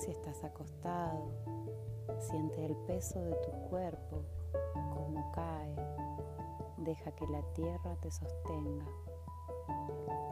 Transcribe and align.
Si 0.00 0.10
estás 0.10 0.42
acostado, 0.44 1.28
siente 2.18 2.64
el 2.64 2.74
peso 2.86 3.20
de 3.20 3.34
tu 3.34 3.50
cuerpo, 3.68 4.22
como 4.72 5.30
cae. 5.32 5.74
Deja 6.78 7.12
que 7.12 7.26
la 7.26 7.42
tierra 7.52 7.94
te 8.00 8.10
sostenga. 8.10 8.86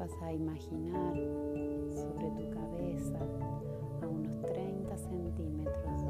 Vas 0.04 0.22
a 0.22 0.32
imaginar 0.34 1.14
sobre 1.88 2.28
tu 2.32 2.50
cabeza 2.50 3.18
a 4.02 4.06
unos 4.06 4.38
30 4.52 4.98
centímetros 4.98 6.04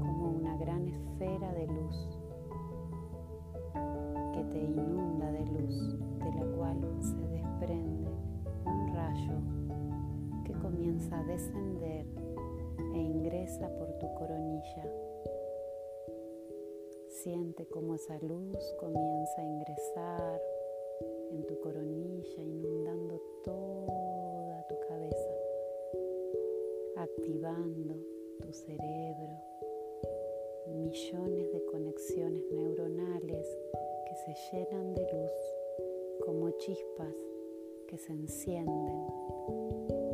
como 0.00 0.30
una 0.30 0.56
gran 0.56 0.84
esfera 0.88 1.52
de 1.52 1.66
luz 1.68 2.18
que 4.34 4.42
te 4.50 4.64
inunda 4.64 5.30
de 5.30 5.46
luz 5.46 5.96
de 6.18 6.32
la 6.40 6.56
cual 6.56 6.80
se 7.00 7.14
desprende 7.28 8.10
un 8.66 8.92
rayo 8.92 9.38
que 10.44 10.54
comienza 10.54 11.20
a 11.20 11.22
descender 11.22 12.04
e 12.94 12.98
ingresa 12.98 13.68
por 13.78 13.92
tu 14.00 14.12
coronilla. 14.14 14.84
Siente 17.06 17.64
cómo 17.68 17.94
esa 17.94 18.18
luz 18.18 18.58
comienza 18.80 19.40
a 19.40 19.44
ingresar 19.44 20.57
en 21.30 21.46
tu 21.46 21.58
coronilla, 21.60 22.42
inundando 22.42 23.20
toda 23.44 24.66
tu 24.68 24.74
cabeza, 24.88 25.34
activando 26.96 27.94
tu 28.40 28.52
cerebro, 28.52 29.36
millones 30.66 31.52
de 31.52 31.64
conexiones 31.66 32.42
neuronales 32.52 33.58
que 34.06 34.14
se 34.14 34.34
llenan 34.52 34.94
de 34.94 35.02
luz 35.02 35.32
como 36.24 36.50
chispas 36.58 37.14
que 37.86 37.98
se 37.98 38.12
encienden. 38.12 40.07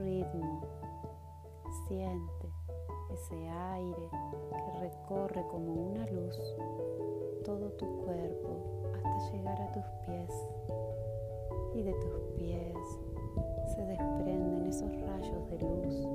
Ritmo. 0.00 0.60
Siente 1.86 2.52
ese 3.12 3.48
aire 3.48 4.08
que 4.50 4.80
recorre 4.80 5.44
como 5.50 5.72
una 5.72 6.06
luz 6.06 6.36
todo 7.44 7.70
tu 7.72 7.86
cuerpo 8.04 8.82
hasta 8.94 9.32
llegar 9.32 9.60
a 9.60 9.72
tus 9.72 9.84
pies 10.06 10.30
y 11.74 11.82
de 11.82 11.92
tus 11.94 12.20
pies 12.36 12.76
se 13.74 13.84
desprenden 13.84 14.66
esos 14.66 14.90
rayos 15.00 15.50
de 15.50 15.58
luz 15.58 16.08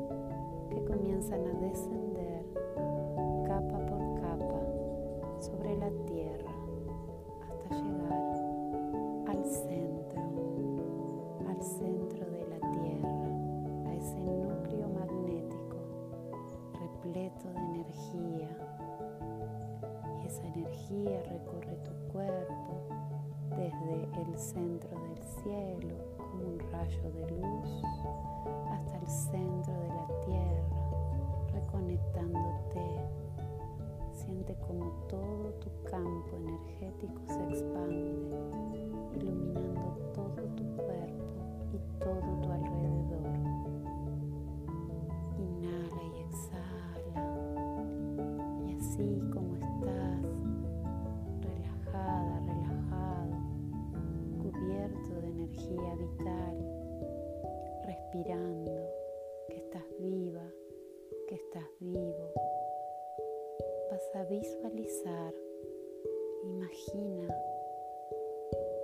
que 0.70 0.86
comienzan 0.86 1.46
a 1.46 1.54
descender 1.60 2.46
capa 3.46 3.86
por 3.86 4.22
capa 4.22 4.62
sobre 5.40 5.78
la 5.78 5.90
tierra 6.06 6.55
recorre 20.94 21.78
tu 21.84 21.92
cuerpo 22.12 22.84
desde 23.58 24.22
el 24.22 24.38
centro 24.38 24.90
del 25.00 25.24
cielo 25.24 25.96
como 26.18 26.44
un 26.44 26.60
rayo 26.72 27.12
de 27.12 27.32
luz 27.32 27.84
hasta 28.70 28.98
el 28.98 29.08
centro 29.08 29.74
de 29.74 29.88
la 29.88 30.08
tierra, 30.26 30.66
reconectándote. 31.54 32.82
Siente 34.14 34.56
como 34.68 34.92
todo 35.10 35.54
tu 35.60 35.70
campo 35.90 36.36
energético 36.38 37.22
se 37.28 37.44
expande, 37.50 38.14
iluminando 39.16 40.12
todo 40.14 40.46
tu 40.56 40.64
cuerpo 40.76 41.26
y 41.74 42.00
todo 42.00 42.42
tu 42.42 42.52
alrededor. 42.52 42.95
de 54.96 55.28
energía 55.28 55.96
vital, 55.96 56.56
respirando, 57.86 58.90
que 59.50 59.58
estás 59.58 59.84
viva, 60.00 60.50
que 61.28 61.36
estás 61.36 61.68
vivo. 61.82 62.34
Vas 63.92 64.16
a 64.16 64.24
visualizar, 64.24 65.34
imagina 66.44 67.28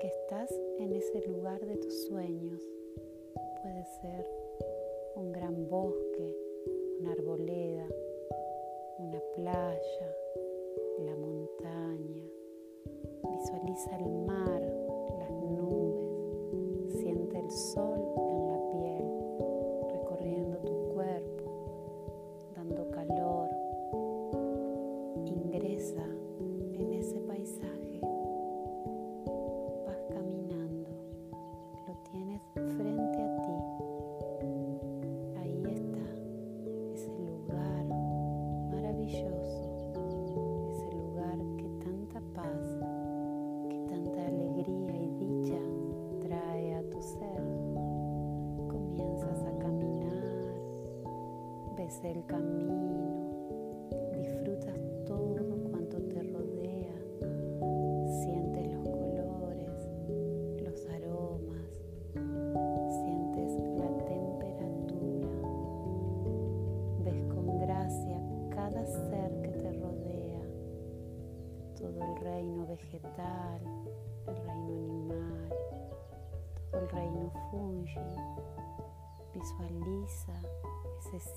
que 0.02 0.08
estás 0.08 0.52
en 0.80 0.94
ese 0.94 1.22
lugar 1.28 1.66
de 1.66 1.78
tus 1.78 2.08
sueños. 2.08 2.62
Puede 3.62 3.86
ser 4.02 4.28
un 5.16 5.31
gran 5.31 5.69
bosque, 5.69 6.36
una 7.00 7.13
arboleda, 7.13 7.88
una 9.00 9.19
playa, 9.36 10.16
la 11.00 11.16
montaña. 11.16 12.25
Visualiza 13.24 13.98
el 13.98 14.10
mar 14.25 14.61
soul. 17.51 17.90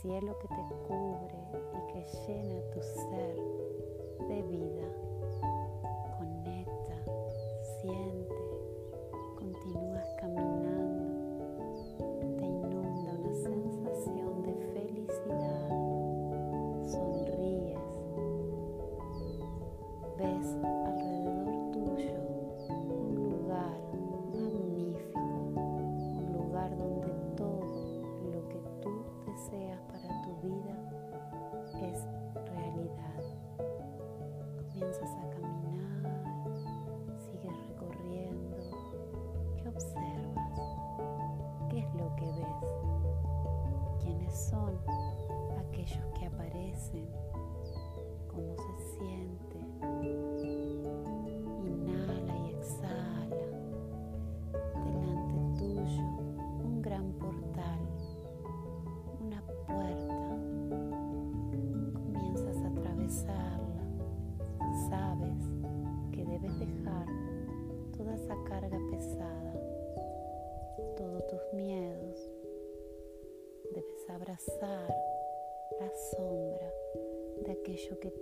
cielo 0.04 0.38
que 0.38 0.48
te 0.48 0.62
cubre 0.86 1.34
y 1.72 1.92
que 1.92 2.04
llena 2.26 2.60
tu 2.72 2.82
ser 2.82 3.36
de 4.28 4.42
vida. 4.42 4.83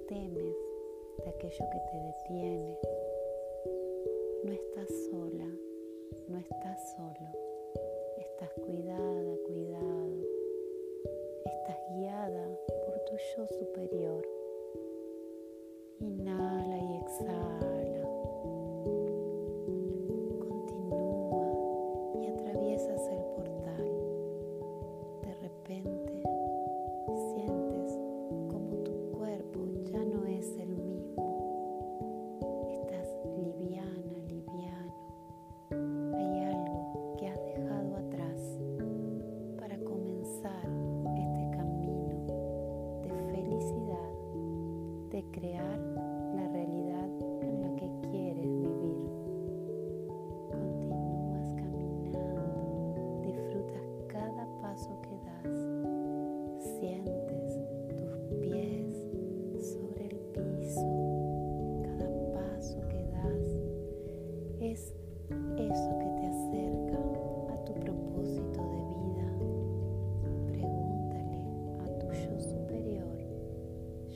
temes 0.08 0.56
de 1.24 1.30
aquello 1.30 1.64
que 1.70 1.80
te 1.90 1.98
detiene. 1.98 2.78
No 4.44 4.52
estás 4.52 4.88
sola, 5.10 5.48
no 6.28 6.38
estás 6.38 6.94
solo. 6.96 7.28
Estás 8.18 8.52
cuidada, 8.64 9.36
cuidado. 9.46 10.26
Estás 11.44 11.78
guiada 11.94 12.58
por 12.84 12.98
tu 13.04 13.16
yo 13.36 13.46
superior. 13.46 14.41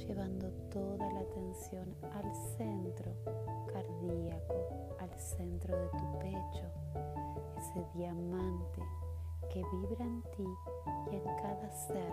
llevando 0.07 0.51
toda 0.71 1.11
la 1.13 1.21
atención 1.21 1.95
al 2.13 2.35
centro 2.57 3.13
cardíaco, 3.73 4.97
al 5.01 5.11
centro 5.19 5.77
de 5.77 5.89
tu 5.89 6.19
pecho, 6.19 6.67
ese 7.59 7.85
diamante 7.95 8.83
que 9.53 9.63
vibra 9.73 10.05
en 10.05 10.23
ti 10.23 10.47
y 11.11 11.17
en 11.17 11.25
cada 11.43 11.71
ser 11.71 12.13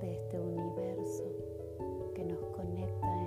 de 0.00 0.14
este 0.14 0.40
universo 0.40 1.24
que 2.14 2.24
nos 2.24 2.38
conecta 2.56 3.19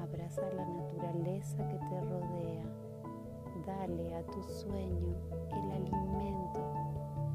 abraza 0.00 0.42
la 0.52 0.66
naturaleza 0.66 1.56
que 1.68 1.78
te 1.78 2.00
rodea, 2.00 2.64
dale 3.66 4.14
a 4.14 4.22
tu 4.26 4.42
sueño 4.42 5.14
el 5.52 5.70
alimento 5.72 6.60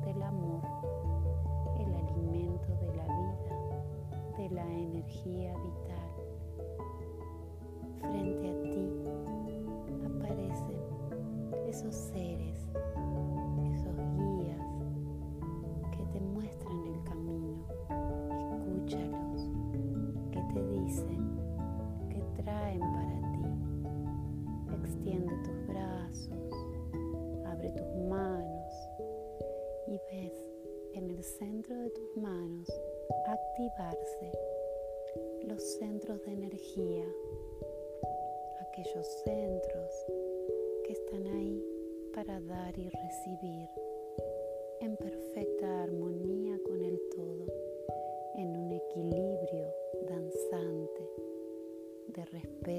del 0.06 0.24
amor, 0.24 0.62
el 1.80 1.94
alimento 1.94 2.76
de 2.78 2.96
la 2.96 3.04
vida, 3.04 4.38
de 4.38 4.50
la 4.50 4.66
energía 4.66 5.54
vital. 5.58 5.91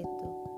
itu. 0.03 0.52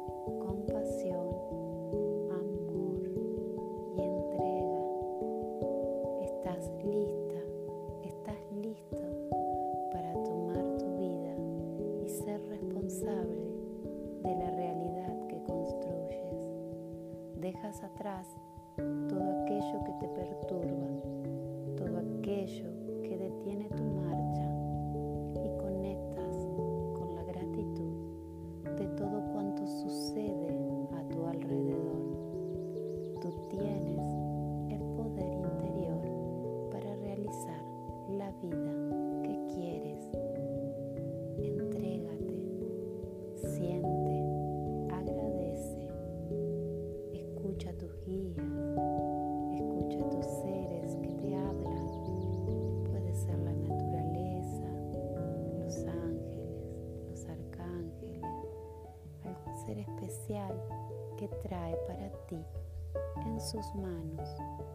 Sus 63.56 63.76
manos 63.76 64.30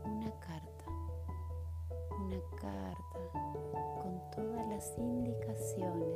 una 0.06 0.30
carta, 0.40 0.84
una 2.18 2.40
carta 2.58 3.20
con 4.00 4.18
todas 4.34 4.66
las 4.68 4.98
indicaciones, 4.98 6.08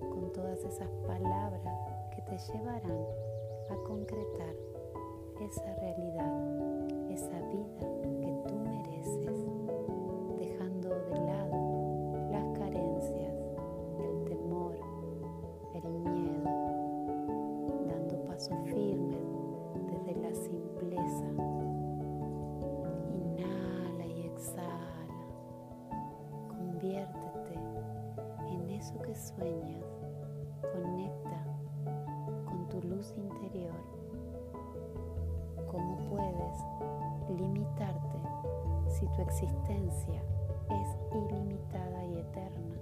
con 0.00 0.32
todas 0.32 0.58
esas 0.64 0.88
palabras 1.06 1.62
que 2.16 2.22
te 2.22 2.36
llevarán 2.52 3.06
a 3.70 3.76
concretar 3.86 4.56
esa 5.40 5.72
realidad, 5.76 7.10
esa 7.10 7.40
vida 7.46 7.97
puedes 36.10 37.38
limitarte 37.38 38.18
si 38.88 39.06
tu 39.08 39.22
existencia 39.22 40.22
es 40.70 40.88
ilimitada 41.14 42.04
y 42.06 42.18
eterna? 42.18 42.76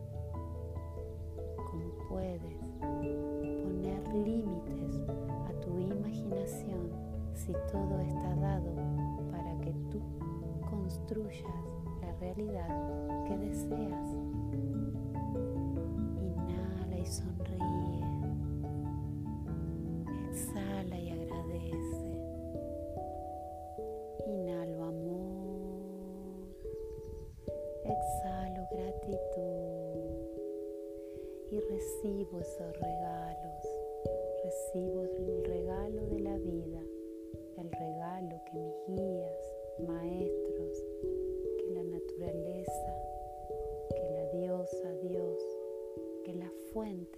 ¿Cómo 1.56 2.08
puedes 2.08 2.56
poner 2.80 4.08
límites 4.14 5.00
a 5.48 5.52
tu 5.60 5.78
imaginación 5.78 6.90
si 7.34 7.52
todo 7.72 8.00
está 8.00 8.34
dado 8.36 8.72
para 9.30 9.58
que 9.60 9.72
tú 9.90 10.00
construyas 10.70 11.44
la 12.00 12.12
realidad 12.20 13.24
que 13.26 13.36
deseas? 13.38 14.14
Inhala 16.20 16.98
y 16.98 17.06
sonríe. 17.06 18.04
Exhala 20.30 20.98
y 20.98 21.10
agradece. 21.10 22.05
Exhalo 27.88 28.66
gratitud. 28.72 30.16
Y 31.50 31.60
recibo 31.60 32.40
esos 32.40 32.72
regalos. 32.80 33.62
Recibo 34.42 35.02
el 35.04 35.44
regalo 35.44 36.06
de 36.06 36.18
la 36.18 36.36
vida. 36.38 36.82
El 37.56 37.70
regalo 37.70 38.40
que 38.44 38.58
mis 38.58 38.74
guías, 38.88 39.52
maestros, 39.86 40.84
que 41.58 41.70
la 41.74 41.84
naturaleza, 41.84 42.94
que 43.94 44.10
la 44.10 44.26
diosa 44.32 44.92
Dios, 45.02 45.42
que 46.24 46.34
la 46.34 46.50
fuente 46.72 47.15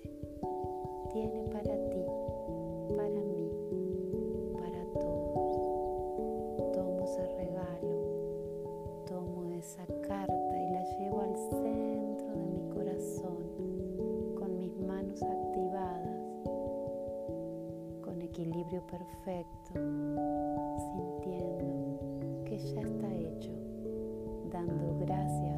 perfecto, 18.77 19.73
sintiendo 20.93 22.45
que 22.45 22.59
ya 22.59 22.83
está 22.83 23.15
hecho, 23.15 23.51
dando 24.51 24.99
gracias 24.99 25.58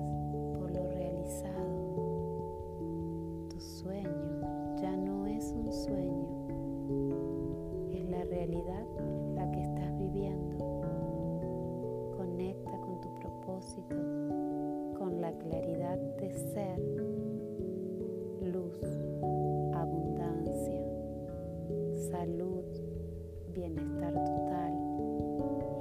total 24.12 24.72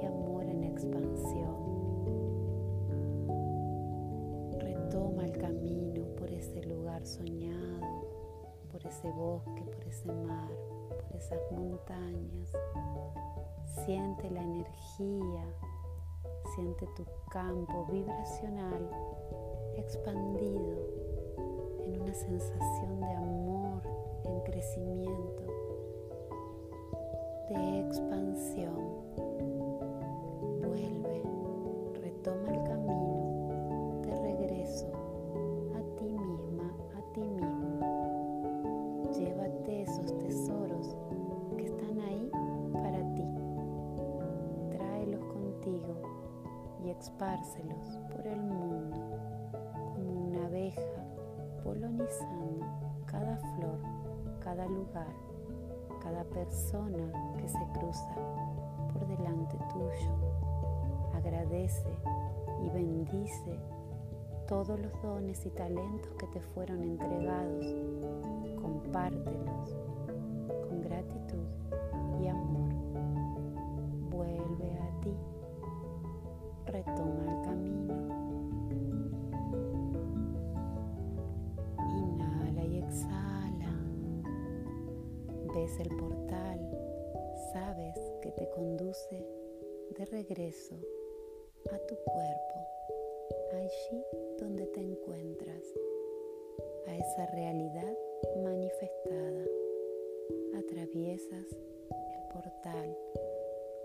y 0.00 0.04
amor 0.06 0.44
en 0.44 0.64
expansión. 0.64 1.56
Retoma 4.58 5.24
el 5.24 5.36
camino 5.38 6.04
por 6.16 6.30
ese 6.30 6.62
lugar 6.64 7.04
soñado, 7.04 8.06
por 8.70 8.86
ese 8.86 9.10
bosque, 9.10 9.62
por 9.64 9.86
ese 9.86 10.12
mar, 10.12 10.50
por 10.88 11.16
esas 11.16 11.40
montañas. 11.52 12.52
Siente 13.84 14.30
la 14.30 14.42
energía, 14.42 15.44
siente 16.54 16.86
tu 16.96 17.04
campo 17.30 17.86
vibracional 17.90 18.90
expandido 19.76 21.00
en 21.86 22.00
una 22.00 22.14
sensación 22.14 23.00
de 23.00 23.12
amor, 23.12 23.82
en 24.24 24.40
crecimiento, 24.40 25.39
de 27.50 27.80
expansión. 27.80 28.76
Vuelve, 30.62 31.22
retoma 32.00 32.54
el 32.54 32.62
camino 32.62 34.00
de 34.02 34.14
regreso 34.14 34.86
a 35.74 35.96
ti 35.96 36.16
misma, 36.16 36.72
a 36.96 37.12
ti 37.12 37.20
mismo. 37.20 37.80
Llévate 39.18 39.82
esos 39.82 40.16
tesoros 40.18 40.96
que 41.56 41.64
están 41.64 41.98
ahí 41.98 42.30
para 42.72 43.14
ti. 43.14 43.26
Tráelos 44.70 45.24
contigo 45.24 45.96
y 46.84 46.90
expárselos 46.90 47.98
por 48.14 48.26
el 48.28 48.40
mundo 48.40 48.96
como 49.96 50.28
una 50.28 50.46
abeja 50.46 51.04
polonizando 51.64 52.64
cada 53.06 53.36
flor, 53.56 53.80
cada 54.38 54.66
lugar 54.66 55.08
cada 56.10 56.24
persona 56.24 57.12
que 57.38 57.48
se 57.48 57.64
cruza 57.78 58.14
por 58.92 59.06
delante 59.06 59.56
tuyo. 59.72 60.10
Agradece 61.14 61.88
y 62.64 62.68
bendice 62.70 63.56
todos 64.48 64.80
los 64.80 65.02
dones 65.02 65.46
y 65.46 65.50
talentos 65.50 66.10
que 66.18 66.26
te 66.26 66.40
fueron 66.40 66.82
entregados. 66.82 67.66
Compártelos 68.60 69.76
con 70.68 70.80
gratitud 70.80 71.46
y 72.20 72.26
amor. 72.26 72.72
Vuelve 74.10 74.78
a 74.80 75.00
ti. 75.00 75.14
Retoma 76.66 77.36
el 77.36 77.42
camino. 77.42 78.09
Ves 85.70 85.86
el 85.86 85.96
portal. 85.96 86.58
Sabes 87.52 87.96
que 88.22 88.32
te 88.32 88.48
conduce 88.50 89.24
de 89.96 90.04
regreso 90.06 90.74
a 91.70 91.78
tu 91.86 91.94
cuerpo, 91.94 92.58
allí 93.52 94.02
donde 94.38 94.66
te 94.66 94.80
encuentras, 94.80 95.62
a 96.86 96.96
esa 96.96 97.26
realidad 97.26 97.96
manifestada. 98.42 99.44
Atraviesas 100.58 101.46
el 101.52 102.32
portal 102.32 102.96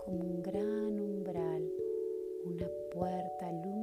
como 0.04 0.24
un 0.24 0.42
gran 0.42 0.98
umbral, 0.98 1.70
una 2.46 2.68
puerta 2.92 3.52
luminosa 3.52 3.75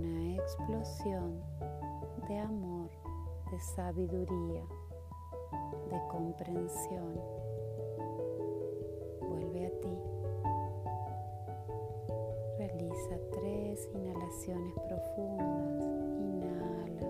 una 0.00 0.34
explosión 0.34 1.42
de 2.28 2.38
amor, 2.38 2.88
de 3.50 3.60
sabiduría, 3.60 4.62
de 5.90 6.00
comprensión. 6.08 7.20
Vuelve 9.20 9.66
a 9.66 9.70
ti. 9.80 9.98
Realiza 12.58 13.18
tres 13.32 13.88
inhalaciones 13.94 14.74
profundas. 14.88 15.84
Inhala. 16.18 17.06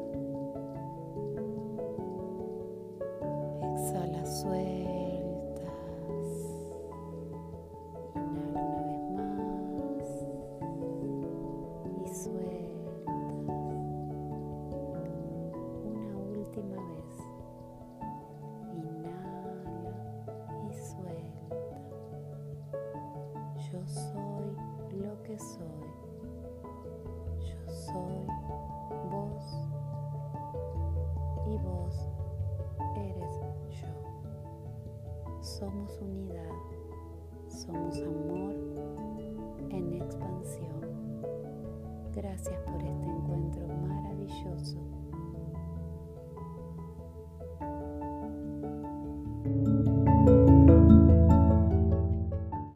Exhala, 3.74 4.26
sueltas. 4.26 4.89
Somos 35.60 36.00
unidad, 36.00 36.56
somos 37.46 37.94
amor 38.00 38.54
en 39.68 39.92
expansión. 39.92 41.20
Gracias 42.14 42.58
por 42.62 42.82